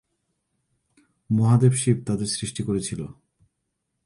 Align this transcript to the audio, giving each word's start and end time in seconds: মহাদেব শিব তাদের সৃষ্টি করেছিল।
মহাদেব 1.29 1.73
শিব 1.73 1.97
তাদের 2.07 2.27
সৃষ্টি 2.27 2.61
করেছিল। 2.63 3.01